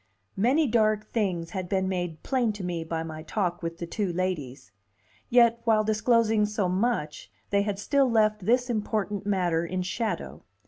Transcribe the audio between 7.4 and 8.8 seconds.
they had still left this